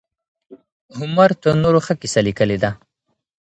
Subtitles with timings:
[0.97, 2.71] هومر تر نورو ښه کيسه ليکلې ده.